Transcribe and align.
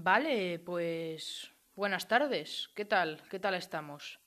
Vale, 0.00 0.60
pues 0.60 1.50
buenas 1.74 2.06
tardes. 2.06 2.70
¿Qué 2.76 2.84
tal? 2.84 3.20
¿Qué 3.28 3.40
tal 3.40 3.54
estamos? 3.54 4.20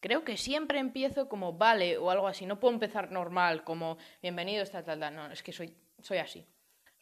Creo 0.00 0.24
que 0.24 0.38
siempre 0.38 0.78
empiezo 0.78 1.28
como 1.28 1.52
vale 1.52 1.98
o 1.98 2.10
algo 2.10 2.26
así. 2.26 2.46
No 2.46 2.58
puedo 2.58 2.72
empezar 2.72 3.12
normal, 3.12 3.62
como 3.62 3.98
bienvenido, 4.22 4.64
tal, 4.64 4.84
tal, 4.84 5.00
tal. 5.00 5.14
No, 5.14 5.30
es 5.30 5.42
que 5.42 5.52
soy, 5.52 5.76
soy 6.00 6.16
así. 6.16 6.46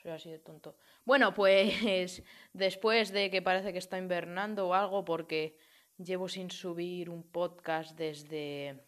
Soy 0.03 0.11
así 0.11 0.29
de 0.29 0.41
tonto. 0.41 0.77
Bueno, 1.05 1.35
pues 1.35 2.25
después 2.53 3.13
de 3.13 3.31
que 3.31 3.43
parece 3.43 3.73
que 3.73 3.79
está 3.79 3.97
invernando 3.97 4.67
o 4.67 4.75
algo, 4.75 5.05
porque 5.05 5.57
llevo 5.99 6.29
sin 6.29 6.51
subir 6.51 7.11
un 7.11 7.23
podcast 7.23 7.97
desde 7.97 8.83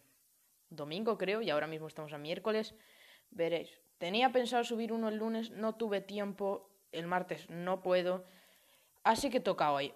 domingo, 0.69 1.17
creo, 1.17 1.41
y 1.41 1.49
ahora 1.49 1.67
mismo 1.67 1.87
estamos 1.87 2.11
a 2.11 2.17
miércoles, 2.17 2.75
veréis. 3.29 3.79
Tenía 3.99 4.33
pensado 4.33 4.65
subir 4.65 4.91
uno 4.91 5.07
el 5.07 5.15
lunes, 5.15 5.51
no 5.51 5.75
tuve 5.75 6.01
tiempo, 6.01 6.70
el 6.91 7.07
martes 7.07 7.49
no 7.49 7.81
puedo, 7.81 8.25
así 9.03 9.29
que 9.29 9.39
toca 9.39 9.71
hoy. 9.71 9.93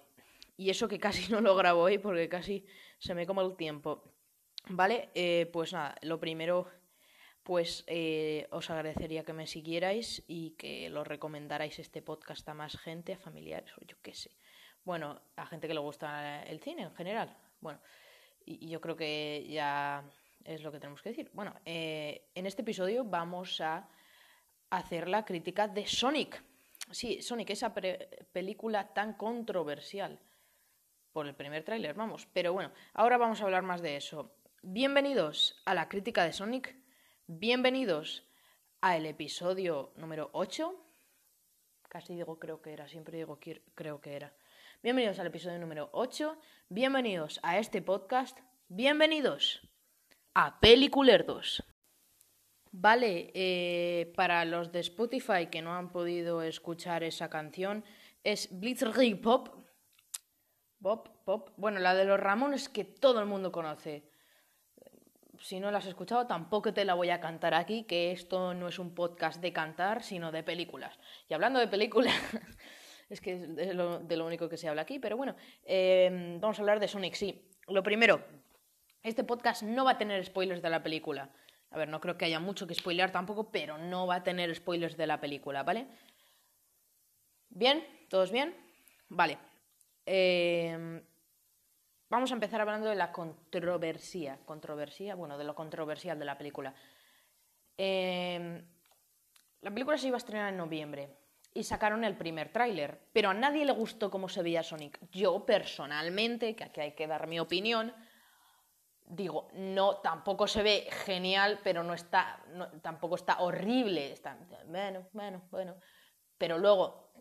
Y 0.56 0.70
eso 0.70 0.88
que 0.88 0.98
casi 0.98 1.30
no 1.32 1.40
lo 1.40 1.54
grabo 1.56 1.82
hoy 1.82 1.98
porque 1.98 2.28
casi 2.28 2.64
se 2.98 3.14
me 3.14 3.26
come 3.26 3.42
el 3.42 3.56
tiempo. 3.56 4.02
Vale, 4.68 5.10
eh, 5.14 5.48
pues 5.52 5.72
nada, 5.72 5.94
lo 6.02 6.18
primero, 6.18 6.68
pues 7.42 7.84
eh, 7.86 8.48
os 8.50 8.68
agradecería 8.70 9.24
que 9.24 9.32
me 9.32 9.46
siguierais 9.46 10.24
y 10.26 10.50
que 10.52 10.90
lo 10.90 11.04
recomendarais 11.04 11.78
este 11.78 12.02
podcast 12.02 12.48
a 12.48 12.54
más 12.54 12.76
gente, 12.76 13.12
a 13.12 13.18
familiares 13.18 13.72
o 13.78 13.84
yo 13.84 13.96
qué 14.02 14.14
sé. 14.14 14.32
Bueno, 14.84 15.20
a 15.36 15.46
gente 15.46 15.68
que 15.68 15.74
le 15.74 15.80
gusta 15.80 16.42
el 16.44 16.60
cine 16.60 16.82
en 16.82 16.94
general. 16.94 17.36
Bueno, 17.60 17.80
y, 18.44 18.68
yo 18.68 18.80
creo 18.80 18.96
que 18.96 19.46
ya 19.48 20.04
es 20.44 20.62
lo 20.62 20.72
que 20.72 20.80
tenemos 20.80 21.02
que 21.02 21.10
decir. 21.10 21.30
Bueno, 21.32 21.54
eh, 21.64 22.28
en 22.34 22.46
este 22.46 22.62
episodio 22.62 23.04
vamos 23.04 23.60
a 23.60 23.88
hacer 24.70 25.08
la 25.08 25.24
crítica 25.24 25.68
de 25.68 25.86
Sonic. 25.86 26.42
Sí, 26.90 27.20
Sonic, 27.20 27.50
esa 27.50 27.74
película 27.74 28.94
tan 28.94 29.14
controversial 29.14 30.20
por 31.12 31.26
el 31.26 31.34
primer 31.34 31.64
tráiler, 31.64 31.94
vamos. 31.94 32.28
Pero 32.32 32.52
bueno, 32.52 32.70
ahora 32.94 33.16
vamos 33.18 33.40
a 33.40 33.44
hablar 33.44 33.62
más 33.62 33.82
de 33.82 33.96
eso. 33.96 34.36
Bienvenidos 34.62 35.60
a 35.64 35.74
la 35.74 35.88
crítica 35.88 36.24
de 36.24 36.32
Sonic. 36.32 36.76
Bienvenidos 37.26 38.24
al 38.80 39.04
episodio 39.04 39.92
número 39.96 40.30
8. 40.32 40.74
Casi 41.88 42.14
digo 42.14 42.38
creo 42.38 42.62
que 42.62 42.72
era, 42.72 42.86
siempre 42.86 43.16
digo 43.16 43.40
creo 43.74 44.00
que 44.00 44.14
era. 44.14 44.32
Bienvenidos 44.80 45.18
al 45.18 45.26
episodio 45.26 45.58
número 45.58 45.90
8. 45.92 46.38
Bienvenidos 46.68 47.40
a 47.42 47.58
este 47.58 47.82
podcast. 47.82 48.38
Bienvenidos 48.68 49.68
a 50.34 50.60
Peliculerdos. 50.60 51.64
Vale, 52.78 53.30
eh, 53.32 54.12
para 54.16 54.44
los 54.44 54.70
de 54.70 54.80
Spotify 54.80 55.46
que 55.50 55.62
no 55.62 55.74
han 55.74 55.90
podido 55.90 56.42
escuchar 56.42 57.04
esa 57.04 57.30
canción, 57.30 57.82
es 58.22 58.48
Blitzkrieg 58.52 59.18
Pop. 59.22 59.48
Pop, 60.82 61.08
pop. 61.24 61.52
Bueno, 61.56 61.80
la 61.80 61.94
de 61.94 62.04
los 62.04 62.20
Ramones 62.20 62.68
que 62.68 62.84
todo 62.84 63.20
el 63.20 63.24
mundo 63.24 63.50
conoce. 63.50 64.10
Si 65.40 65.58
no 65.58 65.70
la 65.70 65.78
has 65.78 65.86
escuchado, 65.86 66.26
tampoco 66.26 66.74
te 66.74 66.84
la 66.84 66.92
voy 66.92 67.08
a 67.08 67.18
cantar 67.18 67.54
aquí, 67.54 67.84
que 67.84 68.12
esto 68.12 68.52
no 68.52 68.68
es 68.68 68.78
un 68.78 68.94
podcast 68.94 69.40
de 69.40 69.54
cantar, 69.54 70.02
sino 70.02 70.30
de 70.30 70.42
películas. 70.42 70.98
Y 71.30 71.32
hablando 71.32 71.58
de 71.58 71.68
películas, 71.68 72.14
es 73.08 73.22
que 73.22 73.32
es 73.32 73.56
de 73.56 73.72
lo, 73.72 74.26
único 74.26 74.50
que 74.50 74.58
se 74.58 74.68
habla 74.68 74.82
aquí, 74.82 74.98
pero 74.98 75.16
bueno, 75.16 75.34
eh, 75.64 76.36
vamos 76.38 76.58
a 76.58 76.60
hablar 76.60 76.78
de 76.78 76.88
Sonic, 76.88 77.14
sí. 77.14 77.50
Lo 77.68 77.82
primero, 77.82 78.22
este 79.02 79.24
podcast 79.24 79.62
no 79.62 79.86
va 79.86 79.92
a 79.92 79.98
tener 79.98 80.22
spoilers 80.26 80.60
de 80.60 80.68
la 80.68 80.82
película. 80.82 81.32
A 81.70 81.78
ver, 81.78 81.88
no 81.88 82.00
creo 82.00 82.16
que 82.16 82.24
haya 82.24 82.40
mucho 82.40 82.66
que 82.66 82.74
spoilear 82.74 83.10
tampoco, 83.10 83.50
pero 83.50 83.78
no 83.78 84.06
va 84.06 84.16
a 84.16 84.24
tener 84.24 84.54
spoilers 84.54 84.96
de 84.96 85.06
la 85.06 85.20
película, 85.20 85.62
¿vale? 85.62 85.86
¿Bien? 87.48 87.84
¿Todos 88.08 88.30
bien? 88.30 88.54
Vale. 89.08 89.38
Em, 90.04 91.02
vamos 92.08 92.30
a 92.30 92.34
empezar 92.34 92.60
hablando 92.60 92.88
de 92.88 92.94
la 92.94 93.12
controversia. 93.12 94.38
Controversia, 94.44 95.14
bueno, 95.14 95.36
de 95.36 95.44
lo 95.44 95.54
controversial 95.54 96.18
de 96.18 96.24
la 96.24 96.38
película. 96.38 96.74
Em, 97.76 98.64
la 99.62 99.70
película 99.70 99.98
se 99.98 100.08
iba 100.08 100.16
a 100.16 100.18
estrenar 100.18 100.52
en 100.52 100.58
noviembre 100.58 101.08
y 101.52 101.64
sacaron 101.64 102.04
el 102.04 102.16
primer 102.16 102.52
tráiler, 102.52 103.00
pero 103.12 103.30
a 103.30 103.34
nadie 103.34 103.64
le 103.64 103.72
gustó 103.72 104.10
cómo 104.10 104.28
se 104.28 104.42
veía 104.42 104.62
Sonic. 104.62 104.98
Yo 105.10 105.44
personalmente, 105.44 106.54
que 106.54 106.64
aquí 106.64 106.80
hay 106.80 106.92
que 106.92 107.06
dar 107.06 107.26
mi 107.26 107.40
opinión, 107.40 107.92
digo, 109.16 109.48
no, 109.54 109.96
tampoco 109.96 110.46
se 110.46 110.62
ve 110.62 110.88
genial, 111.04 111.60
pero 111.64 111.82
no 111.82 111.94
está, 111.94 112.38
tampoco 112.82 113.16
está 113.16 113.40
horrible. 113.40 114.12
Está, 114.12 114.38
bueno, 114.66 115.08
bueno, 115.12 115.42
bueno. 115.50 115.76
Pero 116.38 116.58
luego 116.58 117.12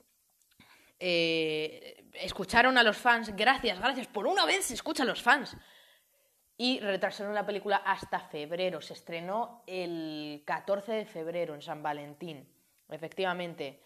eh, 0.99 2.09
escucharon 2.13 2.77
a 2.77 2.83
los 2.83 2.97
fans, 2.97 3.35
gracias, 3.35 3.79
gracias, 3.79 4.07
por 4.07 4.27
una 4.27 4.45
vez 4.45 4.65
se 4.65 4.73
escuchan 4.73 5.07
los 5.07 5.21
fans. 5.21 5.55
Y 6.57 6.79
retrasaron 6.79 7.33
la 7.33 7.45
película 7.45 7.77
hasta 7.77 8.19
febrero. 8.19 8.79
Se 8.81 8.93
estrenó 8.93 9.63
el 9.67 10.43
14 10.45 10.91
de 10.93 11.05
febrero 11.05 11.53
en 11.53 11.61
San 11.61 11.83
Valentín. 11.83 12.47
Efectivamente, 12.87 13.81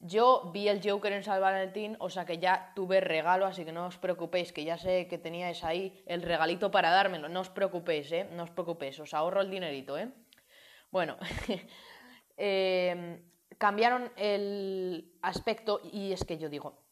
yo 0.00 0.50
vi 0.52 0.68
el 0.68 0.80
Joker 0.82 1.12
en 1.12 1.22
San 1.22 1.40
Valentín, 1.40 1.96
o 2.00 2.08
sea 2.08 2.24
que 2.24 2.38
ya 2.38 2.72
tuve 2.74 3.00
regalo, 3.00 3.44
así 3.44 3.66
que 3.66 3.72
no 3.72 3.86
os 3.86 3.98
preocupéis, 3.98 4.50
que 4.52 4.64
ya 4.64 4.78
sé 4.78 5.06
que 5.08 5.18
teníais 5.18 5.62
ahí 5.62 6.02
el 6.06 6.22
regalito 6.22 6.70
para 6.70 6.90
dármelo. 6.90 7.28
No 7.28 7.40
os 7.40 7.50
preocupéis, 7.50 8.10
¿eh? 8.12 8.26
No 8.32 8.44
os 8.44 8.50
preocupéis, 8.50 8.98
os 8.98 9.12
ahorro 9.12 9.42
el 9.42 9.50
dinerito, 9.50 9.98
¿eh? 9.98 10.08
Bueno, 10.90 11.18
em, 12.38 13.20
cambiaron 13.58 14.10
el 14.16 15.12
aspecto 15.20 15.82
y 15.92 16.12
es 16.12 16.24
que 16.24 16.38
yo 16.38 16.48
digo, 16.48 16.82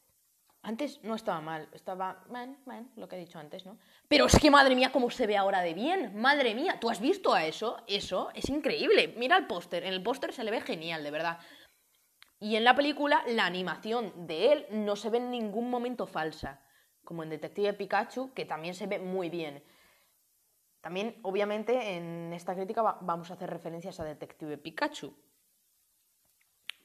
antes 0.63 1.03
no 1.03 1.15
estaba 1.15 1.41
mal, 1.41 1.67
estaba, 1.73 2.25
man, 2.29 2.59
man, 2.67 2.91
lo 2.97 3.09
que 3.09 3.17
he 3.17 3.21
dicho 3.21 3.39
antes, 3.39 3.65
¿no? 3.65 3.79
Pero 4.07 4.27
es 4.27 4.39
que 4.39 4.51
madre 4.51 4.75
mía, 4.75 4.93
cómo 4.93 5.09
se 5.09 5.27
ve 5.27 5.39
ahora 5.39 5.63
de 5.63 5.73
bien, 5.73 6.15
madre 6.21 6.55
mía, 6.55 6.77
¿tú 6.79 6.91
has 6.91 7.01
visto 7.01 7.33
a 7.33 7.47
eso? 7.47 7.79
Eso 7.87 8.29
es 8.35 8.51
increíble. 8.51 9.15
Mira 9.17 9.39
el 9.39 9.47
póster, 9.47 9.85
en 9.85 9.95
el 9.95 10.03
póster 10.03 10.35
se 10.35 10.45
le 10.45 10.51
ve 10.51 10.61
genial, 10.61 11.03
de 11.03 11.11
verdad. 11.11 11.39
Y 12.41 12.57
en 12.57 12.65
la 12.65 12.75
película 12.75 13.23
la 13.27 13.47
animación 13.47 14.27
de 14.27 14.53
él 14.53 14.67
no 14.71 14.97
se 14.97 15.11
ve 15.11 15.19
en 15.19 15.31
ningún 15.31 15.71
momento 15.71 16.07
falsa, 16.07 16.63
como 17.05 17.23
en 17.23 17.31
Detective 17.31 17.73
Pikachu, 17.73 18.33
que 18.33 18.45
también 18.45 18.75
se 18.75 18.87
ve 18.87 18.99
muy 18.99 19.29
bien. 19.29 19.65
También, 20.81 21.19
obviamente, 21.23 21.97
en 21.97 22.33
esta 22.33 22.55
crítica 22.55 22.83
vamos 23.01 23.31
a 23.31 23.35
hacer 23.35 23.51
referencias 23.51 23.99
a 23.99 24.05
Detective 24.05 24.57
Pikachu, 24.59 25.17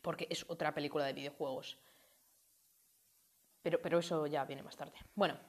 porque 0.01 0.27
es 0.29 0.45
otra 0.49 0.73
película 0.73 1.05
de 1.05 1.13
videojuegos. 1.13 1.77
Pero, 3.61 3.81
pero 3.81 3.99
eso 3.99 4.25
ya 4.25 4.43
viene 4.45 4.63
más 4.63 4.75
tarde. 4.75 4.97
Bueno, 5.13 5.39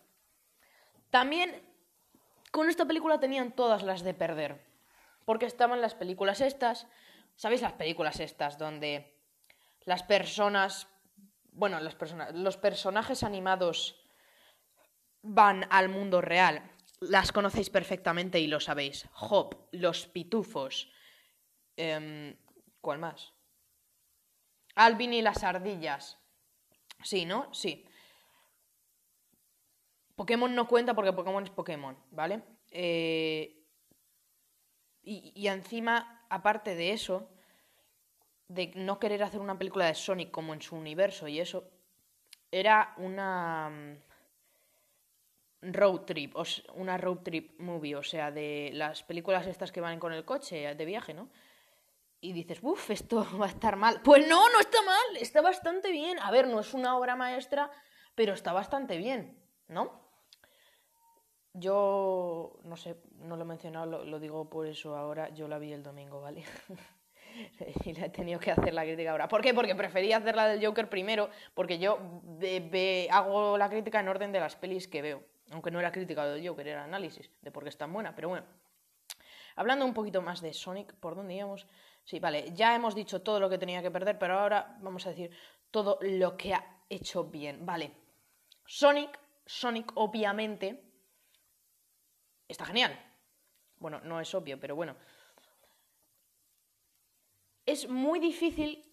también 1.10 1.62
con 2.50 2.68
esta 2.68 2.84
película 2.84 3.18
tenían 3.18 3.52
todas 3.52 3.82
las 3.82 4.04
de 4.04 4.12
perder, 4.12 4.64
porque 5.24 5.46
estaban 5.46 5.80
las 5.80 5.94
películas 5.94 6.40
estas, 6.40 6.86
¿sabéis 7.36 7.62
las 7.62 7.72
películas 7.72 8.20
estas 8.20 8.58
donde 8.58 9.13
las 9.84 10.02
personas, 10.02 10.88
bueno, 11.52 11.78
las 11.80 11.94
personas, 11.94 12.34
los 12.34 12.56
personajes 12.56 13.22
animados 13.22 14.00
van 15.22 15.66
al 15.70 15.88
mundo 15.88 16.20
real. 16.20 16.70
Las 17.00 17.32
conocéis 17.32 17.70
perfectamente 17.70 18.40
y 18.40 18.46
lo 18.46 18.60
sabéis. 18.60 19.08
Hop, 19.20 19.68
los 19.72 20.06
pitufos. 20.06 20.90
Em, 21.76 22.36
¿Cuál 22.80 22.98
más? 22.98 23.32
Alvin 24.74 25.12
y 25.12 25.22
las 25.22 25.42
ardillas. 25.42 26.18
Sí, 27.02 27.24
¿no? 27.24 27.52
Sí. 27.52 27.84
Pokémon 30.14 30.54
no 30.54 30.68
cuenta 30.68 30.94
porque 30.94 31.12
Pokémon 31.12 31.42
es 31.42 31.50
Pokémon, 31.50 31.98
¿vale? 32.10 32.42
Eh, 32.70 33.66
y, 35.02 35.32
y 35.34 35.48
encima, 35.48 36.26
aparte 36.30 36.74
de 36.74 36.92
eso, 36.92 37.33
de 38.48 38.72
no 38.74 38.98
querer 38.98 39.22
hacer 39.22 39.40
una 39.40 39.58
película 39.58 39.86
de 39.86 39.94
Sonic 39.94 40.30
como 40.30 40.54
en 40.54 40.62
su 40.62 40.76
universo 40.76 41.28
y 41.28 41.40
eso, 41.40 41.70
era 42.50 42.94
una 42.98 43.70
mm, 43.70 45.72
road 45.72 46.00
trip, 46.00 46.36
o 46.36 46.44
una 46.74 46.98
road 46.98 47.18
trip 47.18 47.58
movie, 47.60 47.96
o 47.96 48.02
sea, 48.02 48.30
de 48.30 48.70
las 48.74 49.02
películas 49.02 49.46
estas 49.46 49.72
que 49.72 49.80
van 49.80 49.98
con 49.98 50.12
el 50.12 50.24
coche 50.24 50.74
de 50.74 50.84
viaje, 50.84 51.14
¿no? 51.14 51.30
Y 52.20 52.32
dices, 52.32 52.60
uff, 52.62 52.90
esto 52.90 53.26
va 53.40 53.46
a 53.46 53.48
estar 53.48 53.76
mal. 53.76 54.00
Pues 54.02 54.26
no, 54.28 54.48
no 54.50 54.60
está 54.60 54.82
mal, 54.82 55.16
está 55.20 55.40
bastante 55.40 55.90
bien. 55.90 56.18
A 56.20 56.30
ver, 56.30 56.46
no 56.46 56.60
es 56.60 56.74
una 56.74 56.96
obra 56.96 57.16
maestra, 57.16 57.70
pero 58.14 58.34
está 58.34 58.52
bastante 58.52 58.98
bien, 58.98 59.38
¿no? 59.68 60.04
Yo, 61.52 62.58
no 62.64 62.76
sé, 62.76 62.96
no 63.18 63.36
lo 63.36 63.42
he 63.42 63.46
mencionado, 63.46 63.86
lo, 63.86 64.04
lo 64.04 64.18
digo 64.18 64.50
por 64.50 64.66
eso 64.66 64.96
ahora, 64.96 65.28
yo 65.30 65.46
la 65.46 65.58
vi 65.58 65.72
el 65.72 65.82
domingo, 65.82 66.20
¿vale? 66.20 66.44
y 67.84 67.92
le 67.92 68.06
he 68.06 68.10
tenido 68.10 68.38
que 68.40 68.50
hacer 68.50 68.72
la 68.74 68.84
crítica 68.84 69.10
ahora. 69.10 69.28
¿Por 69.28 69.42
qué? 69.42 69.54
Porque 69.54 69.74
prefería 69.74 70.18
hacer 70.18 70.36
la 70.36 70.48
del 70.48 70.64
Joker 70.64 70.88
primero, 70.88 71.30
porque 71.54 71.78
yo 71.78 71.98
hago 73.10 73.58
la 73.58 73.68
crítica 73.68 74.00
en 74.00 74.08
orden 74.08 74.32
de 74.32 74.40
las 74.40 74.56
pelis 74.56 74.88
que 74.88 75.02
veo. 75.02 75.22
Aunque 75.50 75.70
no 75.70 75.78
era 75.78 75.92
crítica 75.92 76.24
del 76.26 76.46
Joker, 76.46 76.66
era 76.66 76.84
análisis 76.84 77.30
de 77.42 77.50
por 77.50 77.62
qué 77.62 77.68
es 77.68 77.76
tan 77.76 77.92
buena, 77.92 78.14
pero 78.14 78.28
bueno. 78.28 78.46
Hablando 79.56 79.84
un 79.84 79.94
poquito 79.94 80.20
más 80.20 80.40
de 80.40 80.52
Sonic, 80.52 80.94
¿por 80.94 81.14
dónde 81.14 81.34
íbamos? 81.34 81.66
Sí, 82.04 82.18
vale, 82.18 82.52
ya 82.54 82.74
hemos 82.74 82.94
dicho 82.94 83.22
todo 83.22 83.38
lo 83.38 83.48
que 83.48 83.58
tenía 83.58 83.82
que 83.82 83.90
perder, 83.90 84.18
pero 84.18 84.38
ahora 84.38 84.76
vamos 84.80 85.06
a 85.06 85.10
decir 85.10 85.30
todo 85.70 85.98
lo 86.02 86.36
que 86.36 86.54
ha 86.54 86.64
hecho 86.88 87.24
bien. 87.24 87.64
Vale. 87.64 87.92
Sonic, 88.66 89.18
Sonic 89.46 89.92
obviamente 89.94 90.82
está 92.48 92.64
genial. 92.64 92.98
Bueno, 93.78 94.00
no 94.00 94.20
es 94.20 94.34
obvio, 94.34 94.58
pero 94.58 94.74
bueno. 94.74 94.96
Es 97.66 97.88
muy 97.88 98.18
difícil 98.20 98.84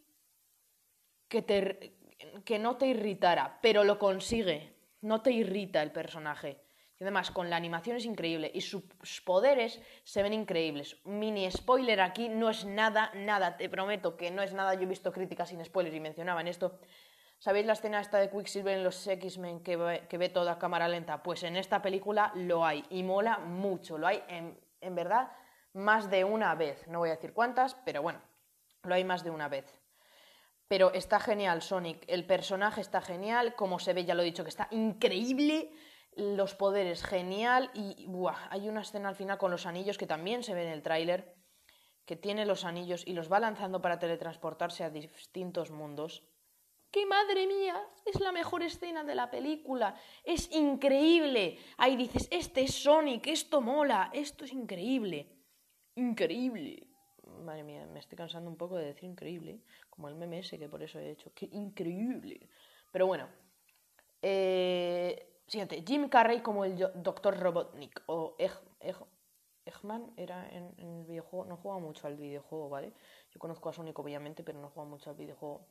que, 1.27 1.41
te, 1.41 1.97
que 2.45 2.59
no 2.59 2.77
te 2.77 2.87
irritara, 2.87 3.59
pero 3.61 3.83
lo 3.83 3.99
consigue. 3.99 4.75
No 5.01 5.21
te 5.21 5.31
irrita 5.31 5.81
el 5.81 5.91
personaje. 5.91 6.61
Y 6.99 7.03
además, 7.03 7.31
con 7.31 7.49
la 7.49 7.55
animación 7.55 7.97
es 7.97 8.05
increíble 8.05 8.51
y 8.53 8.61
sus 8.61 8.83
poderes 9.25 9.81
se 10.03 10.21
ven 10.21 10.33
increíbles. 10.33 10.97
Mini 11.03 11.49
spoiler 11.49 11.99
aquí, 11.99 12.29
no 12.29 12.49
es 12.49 12.63
nada, 12.63 13.11
nada, 13.15 13.57
te 13.57 13.69
prometo 13.69 14.15
que 14.15 14.29
no 14.29 14.43
es 14.43 14.53
nada. 14.53 14.75
Yo 14.75 14.83
he 14.83 14.85
visto 14.85 15.11
críticas 15.11 15.49
sin 15.49 15.65
spoilers 15.65 15.95
y 15.95 15.99
mencionaban 15.99 16.47
esto. 16.47 16.79
¿Sabéis 17.39 17.65
la 17.65 17.73
escena 17.73 17.99
esta 17.99 18.19
de 18.19 18.29
Quicksilver 18.29 18.77
en 18.77 18.83
los 18.83 19.07
X-Men 19.07 19.63
que, 19.63 19.75
ve, 19.77 20.05
que 20.07 20.19
ve 20.19 20.29
toda 20.29 20.59
cámara 20.59 20.87
lenta? 20.87 21.23
Pues 21.23 21.41
en 21.41 21.57
esta 21.57 21.81
película 21.81 22.31
lo 22.35 22.63
hay 22.63 22.85
y 22.91 23.01
mola 23.01 23.39
mucho. 23.39 23.97
Lo 23.97 24.05
hay 24.05 24.23
en, 24.27 24.59
en 24.79 24.93
verdad 24.93 25.31
más 25.73 26.11
de 26.11 26.23
una 26.23 26.53
vez. 26.53 26.87
No 26.87 26.99
voy 26.99 27.09
a 27.09 27.15
decir 27.15 27.33
cuántas, 27.33 27.73
pero 27.83 28.03
bueno, 28.03 28.21
lo 28.83 28.95
hay 28.95 29.03
más 29.03 29.23
de 29.23 29.29
una 29.29 29.47
vez. 29.47 29.79
Pero 30.67 30.93
está 30.93 31.19
genial 31.19 31.61
Sonic, 31.61 32.03
el 32.07 32.25
personaje 32.25 32.81
está 32.81 33.01
genial, 33.01 33.55
como 33.55 33.79
se 33.79 33.93
ve, 33.93 34.05
ya 34.05 34.15
lo 34.15 34.21
he 34.21 34.25
dicho, 34.25 34.43
que 34.43 34.49
está 34.49 34.67
increíble 34.71 35.71
los 36.15 36.55
poderes 36.55 37.03
genial 37.03 37.71
y 37.73 38.07
hay 38.49 38.67
una 38.67 38.81
escena 38.81 39.09
al 39.09 39.15
final 39.15 39.37
con 39.37 39.51
los 39.51 39.65
anillos 39.65 39.97
que 39.97 40.07
también 40.07 40.43
se 40.43 40.53
ve 40.53 40.63
en 40.63 40.73
el 40.73 40.81
tráiler, 40.81 41.35
que 42.05 42.15
tiene 42.15 42.45
los 42.45 42.65
anillos 42.65 43.03
y 43.05 43.13
los 43.13 43.31
va 43.31 43.39
lanzando 43.39 43.81
para 43.81 43.99
teletransportarse 43.99 44.83
a 44.83 44.89
distintos 44.89 45.71
mundos. 45.71 46.27
¡Qué 46.89 47.05
madre 47.05 47.47
mía! 47.47 47.81
Es 48.05 48.19
la 48.19 48.33
mejor 48.33 48.63
escena 48.63 49.05
de 49.05 49.15
la 49.15 49.31
película. 49.31 49.95
Es 50.25 50.51
increíble. 50.51 51.57
Ahí 51.77 51.95
dices, 51.95 52.27
este 52.31 52.63
es 52.63 52.75
Sonic, 52.75 53.27
esto 53.27 53.61
mola, 53.61 54.09
esto 54.11 54.43
es 54.43 54.51
increíble. 54.51 55.37
Increíble. 55.95 56.90
Madre 57.43 57.63
mía, 57.63 57.85
me 57.87 57.99
estoy 57.99 58.17
cansando 58.17 58.49
un 58.49 58.57
poco 58.57 58.77
de 58.77 58.85
decir 58.85 59.09
increíble, 59.09 59.61
como 59.89 60.07
el 60.07 60.15
meme 60.15 60.39
ese 60.39 60.59
que 60.59 60.69
por 60.69 60.83
eso 60.83 60.99
he 60.99 61.11
hecho. 61.11 61.31
¡Qué 61.33 61.49
increíble! 61.51 62.49
Pero 62.91 63.07
bueno. 63.07 63.27
Eh, 64.21 65.31
Siguiente, 65.51 65.83
Jim 65.85 66.07
Carrey 66.07 66.39
como 66.39 66.63
el 66.63 66.77
Dr. 66.77 67.37
Robotnik 67.37 68.03
o 68.05 68.37
Eggman 69.65 70.13
era 70.15 70.47
en, 70.49 70.73
el 70.77 71.03
videojuego, 71.03 71.43
no 71.43 71.57
juega 71.57 71.77
mucho 71.77 72.07
al 72.07 72.15
videojuego, 72.15 72.69
¿vale? 72.69 72.93
Yo 73.31 73.37
conozco 73.37 73.67
a 73.67 73.73
Sonic 73.73 73.99
obviamente, 73.99 74.43
pero 74.43 74.61
no 74.61 74.69
juega 74.69 74.89
mucho 74.89 75.09
al 75.09 75.17
videojuego. 75.17 75.67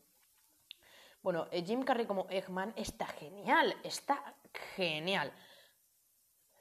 Bueno, 1.22 1.48
eh, 1.50 1.64
Jim 1.64 1.82
Carrey 1.82 2.04
como 2.04 2.26
Eggman 2.28 2.74
está 2.76 3.06
genial, 3.06 3.74
está 3.82 4.36
genial. 4.76 5.32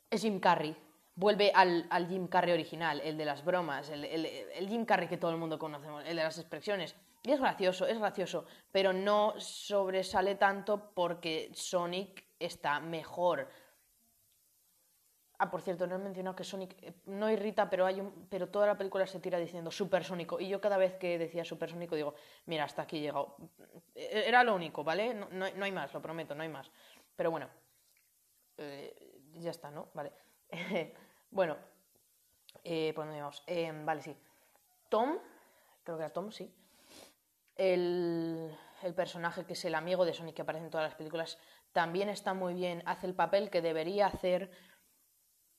Es 0.10 0.22
Jim 0.22 0.40
Carrey, 0.40 0.74
vuelve 1.20 1.52
al, 1.54 2.08
Jim 2.08 2.28
Carrey 2.28 2.54
original, 2.54 3.02
el 3.02 3.18
de 3.18 3.26
las 3.26 3.44
bromas, 3.44 3.90
el, 3.90 4.68
Jim 4.70 4.86
Carrey 4.86 5.08
que 5.08 5.18
todo 5.18 5.32
el 5.32 5.38
mundo 5.38 5.60
conocemos, 5.60 6.04
el 6.06 6.16
de 6.16 6.24
las 6.24 6.38
expresiones. 6.38 6.96
Y 7.24 7.32
es 7.32 7.42
gracioso, 7.42 7.86
es 7.86 8.00
gracioso, 8.00 8.46
pero 8.72 8.94
no 8.94 9.38
sobresale 9.38 10.36
tanto 10.36 10.94
porque 10.96 11.52
Sonic 11.54 12.26
está 12.40 12.80
mejor. 12.80 13.50
Ah, 15.38 15.52
por 15.52 15.62
cierto, 15.62 15.86
no 15.88 15.96
he 15.96 16.00
mencionado 16.00 16.36
que 16.36 16.46
Sonic 16.46 16.82
eh, 16.82 16.94
no 17.06 17.30
irrita, 17.30 17.70
pero, 17.70 17.86
hay 17.86 18.00
un, 18.00 18.28
pero 18.30 18.48
toda 18.48 18.68
la 18.68 18.78
película 18.78 19.06
se 19.06 19.20
tira 19.20 19.38
diciendo 19.38 19.72
supersónico. 19.72 20.40
Y 20.40 20.48
yo 20.48 20.62
cada 20.62 20.78
vez 20.78 20.96
que 20.96 21.18
decía 21.18 21.44
supersónico 21.44 21.96
digo, 21.96 22.14
mira, 22.46 22.64
hasta 22.64 22.84
aquí 22.84 22.98
he 22.98 23.02
llegado. 23.02 23.36
Eh, 23.96 24.24
era 24.28 24.44
lo 24.46 24.56
único, 24.56 24.86
¿vale? 24.86 25.14
No, 25.14 25.28
no, 25.30 25.66
hay 25.66 25.72
más, 25.72 25.94
lo 25.94 26.02
prometo, 26.02 26.36
no 26.36 26.44
hay 26.44 26.50
más. 26.50 26.72
Pero 27.16 27.32
bueno, 27.32 27.50
eh, 28.58 29.22
ya 29.34 29.52
está, 29.52 29.70
¿no? 29.70 29.90
Vale. 29.94 30.14
bueno, 31.32 31.58
eh, 32.64 32.94
¿por 32.94 33.06
dónde 33.06 33.22
vamos? 33.22 33.44
vale, 33.86 34.02
sí. 34.02 34.16
Tom, 34.90 35.18
creo 35.84 35.98
que 35.98 36.04
era 36.04 36.14
Tom, 36.14 36.32
sí. 36.32 36.54
El, 37.56 38.56
el 38.84 38.94
personaje 38.94 39.46
que 39.46 39.54
es 39.54 39.66
el 39.66 39.76
amigo 39.76 40.06
de 40.06 40.14
Sonic 40.14 40.36
que 40.36 40.42
aparece 40.42 40.66
en 40.66 40.72
todas 40.72 40.88
las 40.90 40.96
películas 40.96 41.38
también 41.72 42.10
está 42.10 42.34
muy 42.34 42.54
bien, 42.54 42.82
hace 42.86 43.08
el 43.08 43.14
papel 43.14 43.50
que 43.50 43.62
debería 43.62 44.08
hacer. 44.08 44.52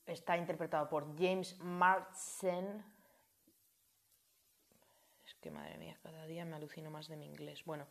Está 0.05 0.37
interpretado 0.37 0.89
por 0.89 1.15
James 1.17 1.57
Marsden. 1.59 2.83
Es 5.25 5.35
que 5.35 5.51
madre 5.51 5.77
mía, 5.77 5.97
cada 6.03 6.25
día 6.25 6.43
me 6.43 6.55
alucino 6.55 6.91
más 6.91 7.07
de 7.07 7.15
mi 7.15 7.27
inglés. 7.27 7.63
Bueno, 7.63 7.87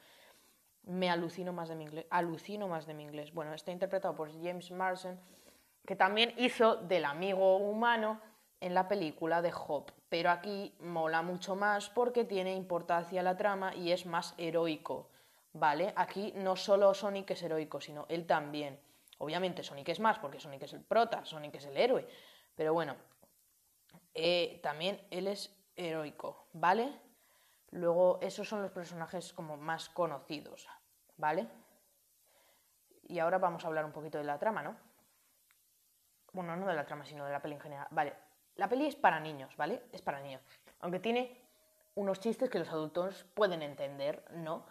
me 0.82 1.08
alucino 1.08 1.52
más 1.52 1.68
de 1.68 1.76
mi 1.76 1.84
inglés. 1.84 2.06
Alucino 2.10 2.68
más 2.68 2.86
de 2.86 2.94
mi 2.94 3.04
inglés. 3.04 3.32
Bueno, 3.32 3.54
está 3.54 3.72
interpretado 3.72 4.14
por 4.14 4.30
James 4.32 4.70
Marsden, 4.70 5.18
que 5.86 5.96
también 5.96 6.34
hizo 6.36 6.76
del 6.76 7.04
amigo 7.04 7.56
humano 7.56 8.20
en 8.60 8.74
la 8.74 8.88
película 8.88 9.42
de 9.42 9.52
Hop. 9.54 9.92
Pero 10.08 10.30
aquí 10.30 10.74
mola 10.80 11.22
mucho 11.22 11.56
más 11.56 11.88
porque 11.90 12.24
tiene 12.24 12.54
importancia 12.54 13.22
la 13.22 13.36
trama 13.36 13.74
y 13.74 13.92
es 13.92 14.06
más 14.06 14.34
heroico. 14.38 15.10
¿vale? 15.52 15.92
Aquí 15.96 16.32
no 16.36 16.56
solo 16.56 16.94
Sonic 16.94 17.30
es 17.30 17.42
heroico, 17.42 17.80
sino 17.80 18.06
él 18.08 18.26
también. 18.26 18.78
Obviamente 19.18 19.62
Sonic 19.62 19.88
es 19.88 20.00
más, 20.00 20.18
porque 20.18 20.40
Sonic 20.40 20.62
es 20.62 20.72
el 20.72 20.82
prota, 20.82 21.24
Sonic 21.24 21.54
es 21.56 21.66
el 21.66 21.76
héroe. 21.76 22.06
Pero 22.54 22.72
bueno, 22.72 22.96
eh, 24.14 24.60
también 24.62 25.00
él 25.10 25.26
es 25.26 25.54
heroico, 25.76 26.46
¿vale? 26.52 26.92
Luego, 27.70 28.18
esos 28.20 28.48
son 28.48 28.62
los 28.62 28.72
personajes 28.72 29.32
como 29.32 29.56
más 29.56 29.88
conocidos, 29.88 30.68
¿vale? 31.16 31.46
Y 33.08 33.18
ahora 33.18 33.38
vamos 33.38 33.64
a 33.64 33.68
hablar 33.68 33.84
un 33.84 33.92
poquito 33.92 34.18
de 34.18 34.24
la 34.24 34.38
trama, 34.38 34.62
¿no? 34.62 34.76
Bueno, 36.32 36.56
no 36.56 36.66
de 36.66 36.74
la 36.74 36.86
trama, 36.86 37.04
sino 37.04 37.24
de 37.24 37.32
la 37.32 37.40
peli 37.40 37.54
en 37.54 37.60
general. 37.60 37.86
Vale, 37.90 38.14
la 38.56 38.68
peli 38.68 38.86
es 38.86 38.96
para 38.96 39.20
niños, 39.20 39.56
¿vale? 39.56 39.82
Es 39.92 40.02
para 40.02 40.20
niños. 40.20 40.42
Aunque 40.80 41.00
tiene 41.00 41.40
unos 41.94 42.20
chistes 42.20 42.48
que 42.50 42.58
los 42.58 42.68
adultos 42.68 43.24
pueden 43.34 43.62
entender, 43.62 44.24
¿no? 44.32 44.64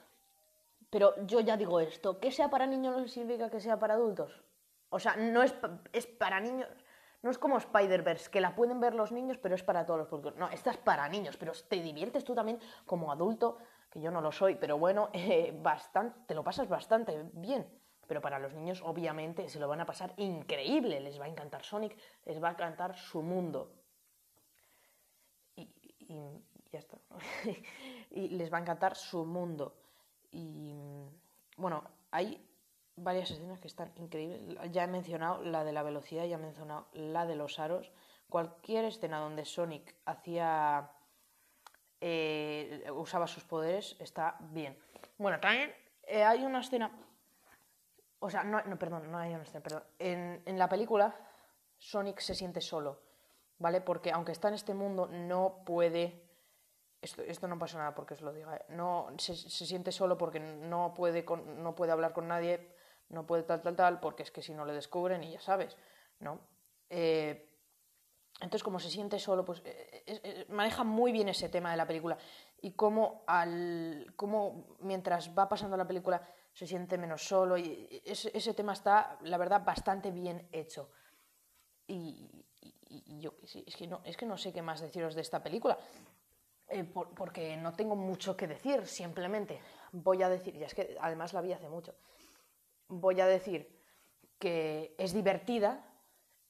Pero 0.89 1.13
yo 1.25 1.39
ya 1.41 1.57
digo 1.57 1.79
esto, 1.79 2.19
que 2.19 2.31
sea 2.31 2.49
para 2.49 2.65
niños 2.65 2.97
no 2.97 3.07
significa 3.07 3.49
que 3.49 3.59
sea 3.59 3.77
para 3.77 3.93
adultos. 3.93 4.43
O 4.89 4.99
sea, 4.99 5.15
no 5.15 5.43
es, 5.43 5.53
es 5.93 6.07
para 6.07 6.39
niños, 6.39 6.67
no 7.21 7.29
es 7.29 7.37
como 7.37 7.57
Spider-Verse, 7.57 8.31
que 8.31 8.41
la 8.41 8.55
pueden 8.55 8.79
ver 8.79 8.95
los 8.95 9.11
niños, 9.11 9.37
pero 9.37 9.53
es 9.53 9.63
para 9.63 9.85
todos 9.85 9.99
los 9.99 10.07
públicos. 10.07 10.35
No, 10.37 10.49
esta 10.49 10.71
es 10.71 10.77
para 10.77 11.07
niños, 11.09 11.37
pero 11.37 11.51
te 11.67 11.81
diviertes 11.81 12.23
tú 12.23 12.33
también 12.33 12.59
como 12.85 13.11
adulto, 13.11 13.57
que 13.91 14.01
yo 14.01 14.09
no 14.09 14.21
lo 14.21 14.31
soy, 14.31 14.55
pero 14.55 14.77
bueno, 14.77 15.09
eh, 15.13 15.53
bastante, 15.61 16.19
te 16.27 16.33
lo 16.33 16.43
pasas 16.43 16.67
bastante 16.67 17.29
bien. 17.33 17.67
Pero 18.09 18.21
para 18.21 18.39
los 18.39 18.55
niños, 18.55 18.81
obviamente, 18.83 19.47
se 19.49 19.59
lo 19.59 19.67
van 19.67 19.81
a 19.81 19.85
pasar 19.85 20.15
increíble. 20.17 20.99
Les 20.99 21.21
va 21.21 21.25
a 21.25 21.29
encantar 21.29 21.63
Sonic, 21.63 21.95
les 22.25 22.43
va 22.43 22.49
a 22.49 22.51
encantar 22.53 22.97
su 22.97 23.21
mundo. 23.21 23.71
Y, 25.55 25.69
y 25.99 26.43
ya 26.71 26.79
está. 26.79 26.97
y 28.09 28.29
les 28.29 28.51
va 28.51 28.57
a 28.57 28.61
encantar 28.61 28.95
su 28.95 29.25
mundo. 29.25 29.75
Y 30.31 30.73
bueno, 31.55 31.83
hay 32.09 32.43
varias 32.95 33.29
escenas 33.29 33.59
que 33.59 33.67
están 33.67 33.91
increíbles. 33.95 34.57
Ya 34.71 34.85
he 34.85 34.87
mencionado 34.87 35.43
la 35.43 35.63
de 35.63 35.71
la 35.71 35.83
velocidad, 35.83 36.25
ya 36.25 36.37
he 36.37 36.39
mencionado 36.39 36.87
la 36.93 37.27
de 37.27 37.35
los 37.35 37.59
aros. 37.59 37.91
Cualquier 38.27 38.85
escena 38.85 39.19
donde 39.19 39.45
Sonic 39.45 39.95
hacía. 40.05 40.89
Eh, 42.01 42.85
usaba 42.91 43.27
sus 43.27 43.43
poderes 43.43 43.97
está 43.99 44.37
bien. 44.39 44.75
Bueno, 45.19 45.39
también 45.39 45.71
eh, 46.07 46.23
hay 46.23 46.43
una 46.43 46.61
escena. 46.61 46.91
O 48.19 48.29
sea, 48.29 48.43
no, 48.43 48.61
no, 48.63 48.77
perdón, 48.77 49.11
no 49.11 49.17
hay 49.17 49.33
una 49.33 49.43
escena, 49.43 49.61
perdón. 49.61 49.83
En, 49.97 50.41
en 50.45 50.59
la 50.59 50.67
película, 50.67 51.15
Sonic 51.77 52.19
se 52.19 52.35
siente 52.35 52.61
solo, 52.61 52.99
¿vale? 53.57 53.81
Porque 53.81 54.11
aunque 54.11 54.33
está 54.33 54.49
en 54.49 54.55
este 54.55 54.73
mundo, 54.73 55.07
no 55.07 55.63
puede 55.65 56.29
esto, 57.01 57.47
no 57.47 57.57
pasa 57.57 57.77
nada 57.77 57.95
porque 57.95 58.13
os 58.13 58.21
lo 58.21 58.33
diga, 58.33 58.55
¿eh? 58.57 58.65
no, 58.69 59.07
se, 59.17 59.35
siente 59.35 59.91
solo 59.91 60.17
porque 60.17 60.39
no 60.39 60.93
puede, 60.93 61.25
no 61.57 61.75
puede 61.75 61.91
hablar 61.91 62.13
con 62.13 62.27
nadie, 62.27 62.75
no 63.09 63.25
puede 63.25 63.43
tal, 63.43 63.61
tal, 63.61 63.75
tal, 63.75 63.99
porque 63.99 64.23
es 64.23 64.31
que 64.31 64.41
si 64.41 64.53
no 64.53 64.65
le 64.65 64.73
descubren 64.73 65.23
y 65.23 65.31
ya 65.31 65.39
sabes, 65.39 65.77
¿no? 66.19 66.39
Eh, 66.89 67.45
entonces, 68.41 68.63
como 68.63 68.79
se 68.79 68.89
siente 68.89 69.19
solo, 69.19 69.45
pues 69.45 69.61
eh, 69.65 70.45
maneja 70.49 70.83
muy 70.83 71.11
bien 71.11 71.29
ese 71.29 71.49
tema 71.49 71.71
de 71.71 71.77
la 71.77 71.87
película 71.87 72.17
y 72.61 72.71
cómo, 72.71 73.23
al, 73.27 74.13
cómo 74.15 74.75
mientras 74.79 75.37
va 75.37 75.47
pasando 75.47 75.77
la 75.77 75.87
película 75.87 76.21
se 76.53 76.67
siente 76.67 76.97
menos 76.97 77.23
solo 77.25 77.57
y 77.57 78.01
ese, 78.05 78.53
tema 78.53 78.73
está, 78.73 79.17
la 79.21 79.37
verdad, 79.37 79.63
bastante 79.63 80.11
bien 80.11 80.47
hecho. 80.51 80.89
Y, 81.87 82.45
yo 83.19 83.33
es 83.43 83.75
que, 83.75 83.87
no, 83.87 84.01
es 84.03 84.17
que 84.17 84.25
no 84.25 84.37
sé 84.37 84.51
qué 84.51 84.61
más 84.61 84.81
deciros 84.81 85.13
de 85.15 85.21
esta 85.21 85.41
película. 85.43 85.77
Eh, 86.67 86.83
porque 86.83 87.57
no 87.57 87.73
tengo 87.73 87.95
mucho 87.95 88.35
que 88.37 88.47
decir, 88.47 88.85
simplemente 88.85 89.59
voy 89.91 90.21
a 90.21 90.29
decir, 90.29 90.55
y 90.55 90.63
es 90.63 90.75
que 90.75 90.97
además 91.01 91.33
la 91.33 91.41
vi 91.41 91.51
hace 91.51 91.67
mucho, 91.67 91.95
voy 92.87 93.19
a 93.21 93.25
decir 93.25 93.79
que 94.37 94.95
es 94.97 95.13
divertida, 95.13 95.88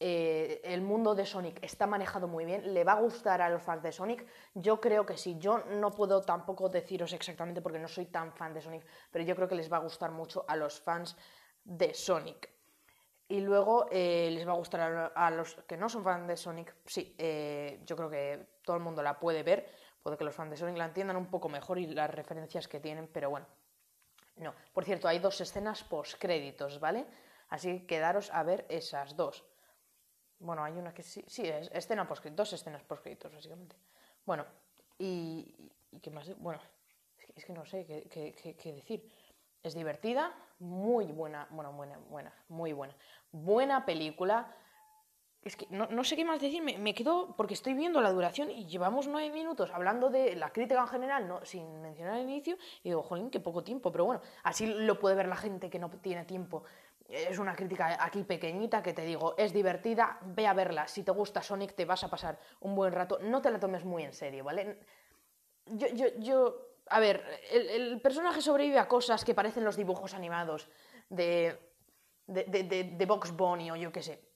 eh, 0.02 0.62
el 0.64 0.82
mundo 0.82 1.14
de 1.14 1.26
Sonic 1.26 1.62
está 1.62 1.86
manejado 1.86 2.28
muy 2.28 2.46
bien, 2.46 2.74
le 2.74 2.86
va 2.86 2.94
a 2.94 3.02
gustar 3.02 3.42
a 3.42 3.50
los 3.50 3.62
fans 3.62 3.84
de 3.84 3.92
Sonic. 3.92 4.26
Yo 4.54 4.80
creo 4.80 5.06
que 5.06 5.18
sí, 5.18 5.38
yo 5.38 5.60
no 5.66 5.92
puedo 5.92 6.22
tampoco 6.22 6.70
deciros 6.70 7.12
exactamente 7.12 7.62
porque 7.62 7.80
no 7.80 7.88
soy 7.88 8.06
tan 8.06 8.32
fan 8.32 8.54
de 8.54 8.62
Sonic, 8.62 8.86
pero 9.12 9.26
yo 9.26 9.36
creo 9.36 9.50
que 9.50 9.56
les 9.56 9.72
va 9.72 9.78
a 9.78 9.82
gustar 9.82 10.12
mucho 10.12 10.46
a 10.48 10.56
los 10.56 10.80
fans 10.80 11.18
de 11.66 11.94
Sonic. 11.94 12.50
Y 13.28 13.42
luego 13.42 13.88
eh, 13.92 14.30
les 14.32 14.48
va 14.48 14.54
a 14.54 14.56
gustar 14.56 15.12
a, 15.14 15.32
los 15.32 15.56
que 15.68 15.78
no 15.78 15.90
son 15.90 16.04
fans 16.04 16.28
de 16.28 16.38
Sonic. 16.38 16.76
Sí, 16.86 17.14
eh, 17.18 17.82
yo 17.86 17.96
creo 17.96 18.10
que 18.10 18.48
todo 18.64 18.78
el 18.78 18.82
mundo 18.82 19.04
la 19.04 19.20
puede 19.20 19.44
ver. 19.44 19.70
Puede 20.02 20.18
que 20.18 20.24
los 20.24 20.34
fans 20.34 20.50
de 20.50 20.58
Sonic 20.58 20.78
la 20.78 20.86
entiendan 20.86 21.18
un 21.18 21.28
poco 21.28 21.50
mejor 21.50 21.78
y 21.78 21.86
las 21.88 22.10
referencias 22.10 22.68
que 22.68 22.80
tienen, 22.80 23.08
pero 23.08 23.30
bueno. 23.30 23.46
No. 24.38 24.56
Por 24.74 24.86
cierto, 24.86 25.08
hay 25.08 25.20
dos 25.20 25.42
escenas 25.42 25.84
post 25.84 26.18
créditos, 26.18 26.80
¿vale? 26.80 27.06
Así 27.50 27.82
que 27.82 27.86
quedaros 27.86 28.32
a 28.32 28.42
ver 28.44 28.66
esas 28.70 29.16
dos. 29.16 29.44
Bueno, 30.40 30.64
hay 30.64 30.74
una 30.74 30.94
que 30.94 31.04
sí, 31.04 31.24
sí, 31.28 31.48
es 31.48 31.70
escena 31.74 32.08
post 32.08 32.26
dos 32.28 32.54
escenas 32.54 32.84
post 32.84 33.06
básicamente. 33.34 33.76
Bueno, 34.26 34.46
y, 34.98 35.72
qué 36.02 36.12
más, 36.12 36.38
bueno, 36.40 36.60
es 37.36 37.46
que, 37.46 37.54
no 37.54 37.66
sé 37.66 37.86
qué, 37.86 38.74
decir. 38.74 39.12
Es 39.62 39.76
divertida, 39.76 40.34
muy 40.60 41.08
buena, 41.08 41.46
bueno, 41.50 41.74
buena, 41.74 41.98
buena, 42.10 42.34
muy 42.48 42.72
buena. 42.72 42.96
Buena 43.32 43.86
película. 43.86 44.56
Es 45.42 45.56
que 45.56 45.68
no, 45.70 46.04
sé 46.04 46.16
qué 46.16 46.26
más 46.26 46.42
decir, 46.42 46.62
me, 46.62 46.94
quedo 46.94 47.36
porque 47.36 47.54
estoy 47.54 47.74
viendo 47.74 48.02
la 48.02 48.12
duración 48.12 48.52
y 48.52 48.66
llevamos 48.68 49.08
nueve 49.08 49.34
minutos 49.34 49.72
hablando 49.72 50.10
de 50.10 50.36
la 50.36 50.52
crítica 50.52 50.82
en 50.82 50.88
general, 50.88 51.28
no, 51.28 51.46
sin 51.46 51.82
mencionar 51.82 52.18
el 52.18 52.24
inicio, 52.24 52.58
y 52.84 52.90
digo, 52.90 53.04
jolín, 53.04 53.30
qué 53.30 53.40
poco 53.40 53.64
tiempo, 53.64 53.90
pero 53.92 54.04
bueno, 54.06 54.22
así 54.44 54.66
lo 54.68 55.00
puede 55.00 55.16
ver 55.16 55.28
la 55.28 55.38
gente 55.38 55.70
que 55.70 55.80
no 55.80 55.90
tiene 55.90 56.26
tiempo 56.26 56.64
es 57.10 57.40
una 57.40 57.56
crítica 57.56 57.98
aquí 58.00 58.24
pequeñita 58.24 58.84
que 58.84 58.94
te 58.94 59.04
digo, 59.04 59.36
es 59.38 59.54
divertida, 59.54 60.20
ve 60.22 60.48
a 60.48 60.54
verla. 60.54 60.88
Si 60.88 61.04
te 61.04 61.12
gusta 61.12 61.42
Sonic, 61.42 61.74
te 61.76 61.86
vas 61.86 62.04
a 62.04 62.10
pasar 62.10 62.40
un 62.62 62.76
buen 62.76 62.94
rato. 62.94 63.20
No 63.22 63.42
te 63.42 63.52
la 63.52 63.60
tomes 63.60 63.84
muy 63.84 64.04
en 64.04 64.14
serio, 64.14 64.44
¿vale? 64.44 64.80
Yo, 65.66 65.88
yo, 65.88 66.06
yo 66.18 66.70
a 66.90 67.00
ver, 67.00 67.24
el, 67.52 68.00
personaje 68.02 68.42
sobrevive 68.42 68.80
a 68.80 68.88
cosas 68.88 69.24
que 69.24 69.36
parecen 69.36 69.64
los 69.64 69.76
dibujos 69.76 70.14
animados 70.14 70.68
de, 71.10 71.60
de, 72.28 72.44
de, 72.46 72.84
de 72.96 73.06
Box 73.06 73.32
Bunny 73.32 73.72
o 73.72 73.76
yo 73.76 73.92
qué 73.92 74.02
sé. 74.02 74.30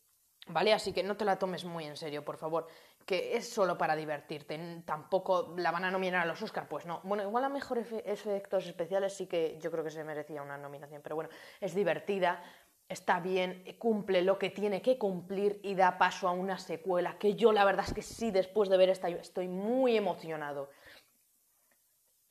¿Vale? 0.48 0.74
Así 0.74 0.92
que 0.92 1.04
no 1.04 1.16
te 1.16 1.24
la 1.24 1.40
tomes 1.40 1.64
muy 1.64 1.86
en 1.86 1.96
serio, 1.96 2.26
por 2.26 2.38
favor. 2.38 2.68
Que 3.06 3.36
es 3.38 3.50
solo 3.50 3.78
para 3.78 3.96
divertirte. 3.96 4.84
Tampoco 4.86 5.54
la 5.58 5.72
van 5.72 5.86
a 5.86 5.92
nominar 5.92 6.22
a 6.22 6.26
los 6.26 6.42
Oscars, 6.42 6.68
pues 6.68 6.86
no. 6.86 7.00
Bueno, 7.04 7.24
igual 7.24 7.46
a 7.46 7.50
mejores 7.50 7.88
efectos 8.06 8.66
especiales 8.66 9.14
sí 9.14 9.28
que 9.28 9.58
yo 9.62 9.72
creo 9.72 9.84
que 9.84 9.92
se 9.92 10.04
merecía 10.04 10.42
una 10.42 10.58
nominación. 10.58 11.02
Pero 11.02 11.16
bueno, 11.16 11.30
es 11.62 11.74
divertida, 11.74 12.44
está 12.94 13.20
bien, 13.20 13.64
cumple 13.78 14.22
lo 14.22 14.40
que 14.40 14.50
tiene 14.50 14.82
que 14.82 14.98
cumplir 14.98 15.60
y 15.64 15.76
da 15.76 15.98
paso 15.98 16.28
a 16.28 16.32
una 16.32 16.58
secuela, 16.58 17.18
que 17.18 17.36
yo 17.36 17.52
la 17.52 17.66
verdad 17.66 17.86
es 17.88 17.94
que 17.94 18.02
sí, 18.02 18.32
después 18.32 18.70
de 18.70 18.78
ver 18.78 18.90
esta, 18.90 19.10
estoy 19.10 19.48
muy 19.48 19.98
emocionado. 19.98 20.70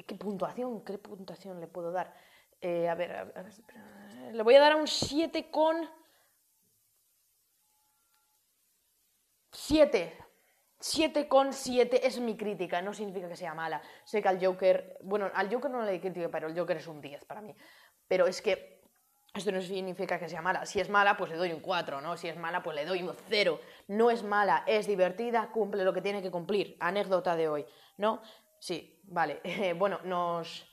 ¿Qué 0.06 0.14
puntuación? 0.14 0.84
¿Qué 0.84 0.98
puntuación 0.98 1.60
le 1.60 1.66
puedo 1.66 1.92
dar? 1.92 2.14
Eh, 2.60 2.88
a, 2.88 2.94
ver, 2.94 3.12
a, 3.12 3.24
ver, 3.24 3.52
le 4.32 4.42
voy 4.42 4.54
a 4.54 4.60
dar 4.60 4.76
un 4.76 4.86
7 4.86 5.50
con... 5.50 5.88
7. 9.52 10.18
7 10.80 11.28
con 11.28 11.52
7 11.52 12.06
es 12.06 12.18
mi 12.18 12.36
crítica, 12.36 12.82
no 12.82 12.92
significa 12.92 13.28
que 13.28 13.36
sea 13.36 13.54
mala. 13.54 13.80
Sé 14.04 14.20
que 14.20 14.28
al 14.28 14.44
Joker, 14.44 14.98
bueno, 15.02 15.30
al 15.34 15.52
Joker 15.52 15.70
no 15.70 15.82
le 15.82 16.00
crítica, 16.00 16.28
pero 16.28 16.48
el 16.48 16.58
Joker 16.58 16.76
es 16.76 16.86
un 16.86 17.00
10 17.00 17.24
para 17.24 17.40
mí. 17.40 17.54
Pero 18.08 18.26
es 18.26 18.42
que 18.42 18.81
esto 19.34 19.50
no 19.50 19.62
significa 19.62 20.18
que 20.18 20.28
sea 20.28 20.42
mala. 20.42 20.66
Si 20.66 20.78
es 20.78 20.90
mala, 20.90 21.16
pues 21.16 21.30
le 21.30 21.36
doy 21.36 21.52
un 21.52 21.60
4, 21.60 22.02
¿no? 22.02 22.16
Si 22.18 22.28
es 22.28 22.36
mala, 22.36 22.62
pues 22.62 22.76
le 22.76 22.84
doy 22.84 23.02
un 23.02 23.14
0. 23.28 23.60
No 23.88 24.10
es 24.10 24.22
mala, 24.22 24.62
es 24.66 24.86
divertida, 24.86 25.50
cumple 25.52 25.84
lo 25.84 25.94
que 25.94 26.02
tiene 26.02 26.20
que 26.20 26.30
cumplir. 26.30 26.76
Anécdota 26.80 27.34
de 27.34 27.48
hoy, 27.48 27.66
¿no? 27.96 28.20
Sí, 28.58 29.00
vale. 29.04 29.40
bueno, 29.78 30.00
nos 30.04 30.66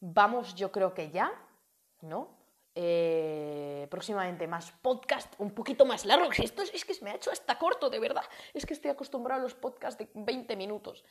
vamos 0.00 0.54
yo 0.54 0.72
creo 0.72 0.94
que 0.94 1.10
ya, 1.10 1.30
¿no? 2.00 2.34
Eh, 2.74 3.86
próximamente 3.90 4.46
más 4.46 4.70
podcast, 4.70 5.34
un 5.38 5.50
poquito 5.50 5.84
más 5.84 6.06
largo. 6.06 6.30
Esto 6.36 6.62
es, 6.62 6.72
es 6.72 6.84
que 6.86 6.94
me 7.02 7.10
ha 7.10 7.16
hecho 7.16 7.30
hasta 7.30 7.58
corto, 7.58 7.90
de 7.90 7.98
verdad. 7.98 8.24
Es 8.54 8.64
que 8.64 8.72
estoy 8.72 8.90
acostumbrado 8.90 9.40
a 9.40 9.42
los 9.42 9.54
podcasts 9.54 9.98
de 9.98 10.08
20 10.14 10.56
minutos. 10.56 11.04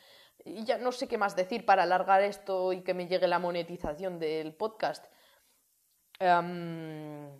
Y 0.43 0.63
ya 0.63 0.79
no 0.79 0.91
sé 0.91 1.07
qué 1.07 1.19
más 1.19 1.35
decir 1.35 1.65
para 1.65 1.83
alargar 1.83 2.23
esto 2.23 2.73
y 2.73 2.81
que 2.81 2.95
me 2.95 3.07
llegue 3.07 3.27
la 3.27 3.37
monetización 3.37 4.17
del 4.17 4.55
podcast. 4.55 5.05
Um, 6.19 7.39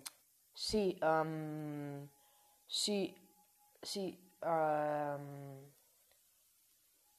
sí, 0.52 0.98
um, 1.02 2.08
sí, 2.66 3.14
sí, 3.82 4.18
um, 4.42 5.70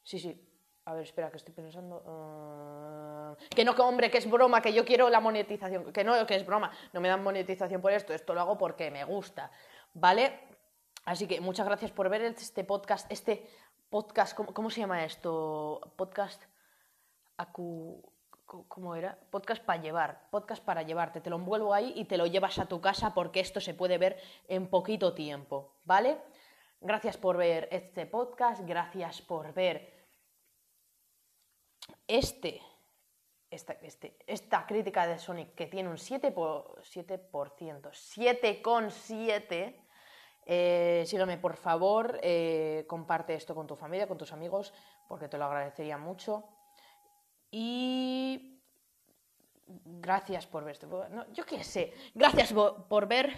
sí, 0.03 0.19
sí. 0.19 0.43
A 0.85 0.93
ver, 0.93 1.03
espera, 1.03 1.29
que 1.29 1.37
estoy 1.37 1.53
pensando. 1.53 1.97
Uh, 2.05 3.35
que 3.49 3.65
no, 3.65 3.75
que 3.75 3.81
hombre, 3.81 4.09
que 4.09 4.19
es 4.19 4.29
broma, 4.29 4.61
que 4.61 4.73
yo 4.73 4.85
quiero 4.85 5.09
la 5.09 5.19
monetización. 5.19 5.91
Que 5.91 6.03
no, 6.03 6.25
que 6.25 6.35
es 6.35 6.45
broma. 6.45 6.71
No 6.93 7.01
me 7.01 7.09
dan 7.09 7.23
monetización 7.23 7.81
por 7.81 7.91
esto. 7.91 8.13
Esto 8.13 8.33
lo 8.33 8.41
hago 8.41 8.57
porque 8.57 8.89
me 8.89 9.03
gusta. 9.03 9.51
¿Vale? 9.93 10.39
Así 11.03 11.27
que 11.27 11.41
muchas 11.41 11.65
gracias 11.65 11.91
por 11.91 12.07
ver 12.09 12.21
este 12.21 12.63
podcast. 12.63 13.11
Este 13.11 13.49
podcast, 13.89 14.35
¿cómo, 14.35 14.53
cómo 14.53 14.69
se 14.69 14.79
llama 14.79 15.03
esto? 15.03 15.93
Podcast. 15.97 16.41
Acu. 17.35 18.16
¿Cómo 18.47 18.95
era? 18.95 19.19
Podcast 19.29 19.61
para 19.61 19.81
llevar, 19.81 20.29
podcast 20.31 20.63
para 20.63 20.81
llevarte. 20.81 21.19
Te 21.19 21.29
lo 21.29 21.35
envuelvo 21.35 21.73
ahí 21.73 21.91
y 21.97 22.05
te 22.05 22.17
lo 22.17 22.25
llevas 22.27 22.57
a 22.59 22.65
tu 22.65 22.79
casa 22.79 23.13
porque 23.13 23.41
esto 23.41 23.59
se 23.59 23.73
puede 23.73 23.97
ver 23.97 24.17
en 24.47 24.69
poquito 24.69 25.13
tiempo, 25.13 25.73
¿vale? 25.83 26.17
Gracias 26.79 27.17
por 27.17 27.35
ver 27.35 27.67
este 27.71 28.05
podcast, 28.05 28.61
gracias 28.65 29.21
por 29.21 29.53
ver 29.53 30.07
este, 32.07 32.61
esta, 33.51 33.73
este, 33.73 34.17
esta 34.25 34.65
crítica 34.65 35.05
de 35.05 35.19
Sonic 35.19 35.53
que 35.53 35.65
tiene 35.65 35.89
un 35.89 35.97
7%, 35.97 36.33
por, 36.33 36.81
7%, 36.83 37.29
7,7%. 37.91 39.75
Eh, 40.49 41.03
sígueme, 41.05 41.37
por 41.37 41.57
favor, 41.57 42.17
eh, 42.23 42.85
comparte 42.87 43.33
esto 43.33 43.53
con 43.53 43.67
tu 43.67 43.75
familia, 43.75 44.07
con 44.07 44.17
tus 44.17 44.31
amigos, 44.31 44.73
porque 45.09 45.27
te 45.27 45.37
lo 45.37 45.43
agradecería 45.43 45.97
mucho. 45.97 46.56
Y 47.59 48.61
gracias 49.83 50.45
por 50.45 50.63
ver 50.63 50.73
esto. 50.73 51.07
No, 51.09 51.25
yo 51.33 51.43
qué 51.43 51.63
sé. 51.63 51.91
Gracias 52.13 52.53
por 52.53 53.07
ver 53.07 53.33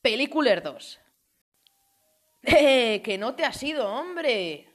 Peliculer 0.00 0.64
2. 0.64 1.00
¡Eh! 2.42 3.00
Que 3.00 3.16
no 3.18 3.36
te 3.36 3.44
has 3.44 3.62
ido, 3.62 3.88
hombre. 3.88 4.68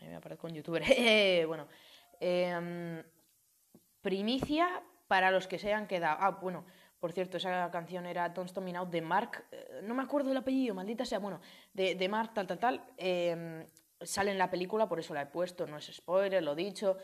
Ahí 0.00 0.08
me 0.08 0.16
aparezco 0.16 0.48
un 0.48 0.54
youtuber. 0.54 0.82
¡Eh! 0.88 1.44
Bueno. 1.46 1.68
Em, 2.18 3.00
primicia 4.00 4.82
para 5.06 5.30
los 5.30 5.46
que 5.46 5.60
se 5.60 5.68
hayan 5.68 5.86
quedado. 5.86 6.16
Ah, 6.20 6.30
bueno. 6.30 6.64
Por 6.98 7.12
cierto, 7.12 7.36
esa 7.36 7.70
canción 7.70 8.06
era 8.06 8.28
Don't 8.28 8.48
Stop 8.48 8.64
Me 8.64 8.72
Now 8.72 8.90
de 8.90 9.02
Mark. 9.02 9.44
Eh, 9.52 9.82
no 9.84 9.94
me 9.94 10.02
acuerdo 10.02 10.32
el 10.32 10.36
apellido, 10.36 10.74
maldita 10.74 11.04
sea. 11.04 11.20
Bueno, 11.20 11.40
de, 11.72 11.94
de 11.94 12.08
Mark, 12.08 12.34
tal, 12.34 12.48
tal, 12.48 12.58
tal. 12.58 12.84
Eh, 12.96 13.68
sale 14.04 14.30
en 14.30 14.38
la 14.38 14.50
película, 14.50 14.88
por 14.88 15.00
eso 15.00 15.14
la 15.14 15.22
he 15.22 15.26
puesto, 15.26 15.66
no 15.66 15.78
es 15.78 15.86
spoiler, 15.92 16.42
lo 16.42 16.54
dicho. 16.54 16.98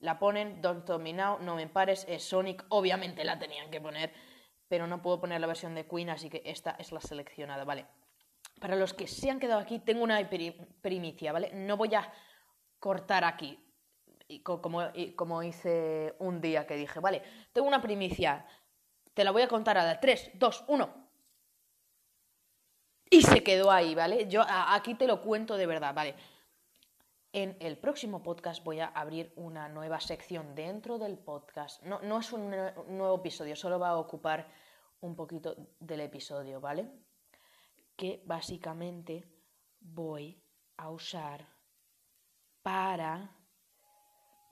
La 0.00 0.18
ponen, 0.18 0.60
Don't 0.60 0.84
Tell 0.84 0.98
Me 0.98 1.12
Now, 1.12 1.38
No 1.40 1.54
Me 1.56 1.66
Pares, 1.66 2.04
es 2.08 2.24
Sonic, 2.24 2.64
obviamente 2.68 3.24
la 3.24 3.38
tenían 3.38 3.70
que 3.70 3.80
poner, 3.80 4.12
pero 4.68 4.86
no 4.86 5.00
puedo 5.00 5.20
poner 5.20 5.40
la 5.40 5.46
versión 5.46 5.74
de 5.74 5.86
Queen, 5.86 6.10
así 6.10 6.28
que 6.28 6.42
esta 6.44 6.72
es 6.72 6.92
la 6.92 7.00
seleccionada, 7.00 7.64
¿vale? 7.64 7.86
Para 8.60 8.76
los 8.76 8.92
que 8.92 9.06
se 9.06 9.30
han 9.30 9.40
quedado 9.40 9.60
aquí, 9.60 9.78
tengo 9.78 10.02
una 10.02 10.28
primicia, 10.82 11.32
¿vale? 11.32 11.50
No 11.54 11.76
voy 11.76 11.94
a 11.94 12.12
cortar 12.78 13.24
aquí, 13.24 13.58
como, 14.42 14.82
como 15.16 15.42
hice 15.42 16.14
un 16.18 16.40
día 16.40 16.66
que 16.66 16.76
dije, 16.76 17.00
vale, 17.00 17.22
tengo 17.52 17.66
una 17.66 17.80
primicia, 17.80 18.46
te 19.14 19.24
la 19.24 19.30
voy 19.30 19.42
a 19.42 19.48
contar 19.48 19.78
a 19.78 19.84
la 19.84 20.00
3, 20.00 20.32
2, 20.34 20.64
1. 20.68 21.04
Y 23.10 23.22
se 23.22 23.42
quedó 23.42 23.70
ahí, 23.70 23.94
¿vale? 23.94 24.26
Yo 24.28 24.44
aquí 24.48 24.94
te 24.94 25.06
lo 25.06 25.22
cuento 25.22 25.56
de 25.56 25.66
verdad, 25.66 25.94
¿vale? 25.94 26.14
En 27.34 27.56
el 27.58 27.76
próximo 27.76 28.22
podcast 28.22 28.62
voy 28.62 28.78
a 28.78 28.86
abrir 28.86 29.32
una 29.34 29.68
nueva 29.68 29.98
sección 29.98 30.54
dentro 30.54 31.00
del 31.00 31.18
podcast. 31.18 31.82
No, 31.82 31.98
no 31.98 32.20
es 32.20 32.32
un 32.32 32.48
nuevo 32.48 33.16
episodio, 33.16 33.56
solo 33.56 33.80
va 33.80 33.88
a 33.88 33.96
ocupar 33.96 34.46
un 35.00 35.16
poquito 35.16 35.56
del 35.80 36.02
episodio, 36.02 36.60
¿vale? 36.60 36.88
Que 37.96 38.22
básicamente 38.24 39.24
voy 39.80 40.40
a 40.76 40.90
usar 40.90 41.44
para 42.62 43.36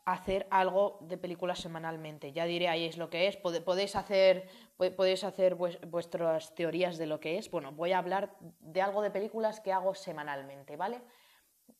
hacer 0.05 0.49
algo 0.51 0.99
de 1.03 1.19
películas 1.19 1.61
semanalmente. 1.61 2.33
Ya 2.33 2.47
diré 2.47 2.69
ahí 2.69 2.87
es 2.87 2.97
lo 2.97 3.11
que 3.11 3.29
es. 3.29 3.37
Podéis 3.37 3.95
hacer, 3.95 4.49
podéis 4.77 5.23
hacer 5.23 5.55
vuestras 5.55 6.53
teorías 6.57 6.99
de 6.99 7.07
lo 7.07 7.21
que 7.21 7.39
es. 7.39 7.49
Bueno, 7.49 7.71
voy 7.71 7.93
a 7.93 7.99
hablar 7.99 8.37
de 8.41 8.83
algo 8.83 9.03
de 9.03 9.12
películas 9.12 9.61
que 9.61 9.73
hago 9.73 9.95
semanalmente, 9.95 10.77
¿vale? 10.77 11.01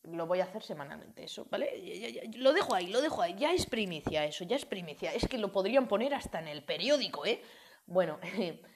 Lo 0.05 0.27
voy 0.27 0.41
a 0.41 0.45
hacer 0.45 0.63
semanalmente, 0.63 1.25
eso, 1.25 1.47
¿vale? 1.51 2.29
lo 2.37 2.53
dejo 2.53 2.75
ahí, 2.75 2.89
lo 2.89 3.01
dejo 3.01 3.23
ahí. 3.23 3.35
Ya 3.39 3.53
es 3.53 3.67
primicia 3.67 4.25
eso, 4.25 4.45
ya 4.45 4.57
es 4.57 4.65
primicia. 4.65 5.13
Es 5.15 5.29
que 5.29 5.39
lo 5.39 5.53
podrían 5.53 5.89
poner 5.89 6.15
hasta 6.15 6.41
en 6.41 6.49
el 6.49 6.65
periódico, 6.65 7.25
¿eh? 7.25 7.43
Bueno, 7.87 8.19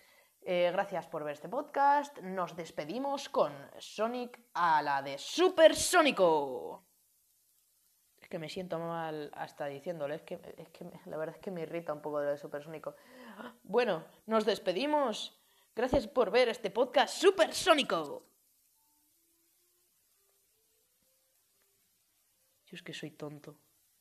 Eh, 0.49 0.71
gracias 0.71 1.09
por 1.09 1.25
ver 1.25 1.33
este 1.33 1.49
podcast. 1.49 2.19
Nos 2.21 2.55
despedimos 2.55 3.29
con 3.29 3.53
Sonic 3.81 4.39
a 4.55 4.81
la 4.81 5.03
de 5.03 5.19
Supersónico. 5.19 6.87
Es 8.17 8.29
que 8.29 8.39
me 8.39 8.49
siento 8.49 8.79
mal 8.79 9.33
hasta 9.35 9.67
diciéndole, 9.67 10.21
que, 10.21 10.39
es 10.57 10.69
que 10.69 10.89
la 11.07 11.17
verdad 11.17 11.35
es 11.35 11.43
que 11.43 11.51
me 11.51 11.63
irrita 11.63 11.93
un 11.93 12.01
poco 12.01 12.21
de 12.21 12.27
lo 12.27 12.31
de 12.31 12.39
Supersónico. 12.39 12.95
Bueno, 13.65 14.05
nos 14.27 14.45
despedimos. 14.47 15.37
Gracias 15.75 16.07
por 16.07 16.31
ver 16.31 16.49
este 16.49 16.71
podcast 16.71 17.21
Supersónico. 17.21 18.36
Yo 22.67 22.75
es 22.77 22.83
que 22.83 22.93
soy 22.93 23.11
tonto. 23.13 23.59